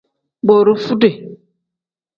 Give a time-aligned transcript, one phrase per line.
[0.47, 1.09] Borofude.